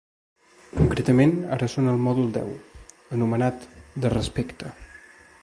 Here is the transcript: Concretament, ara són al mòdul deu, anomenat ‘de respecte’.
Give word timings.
Concretament, 0.77 1.33
ara 1.57 1.69
són 1.73 1.91
al 1.91 2.01
mòdul 2.07 2.33
deu, 2.39 2.49
anomenat 3.19 3.69
‘de 4.05 4.13
respecte’. 4.17 4.75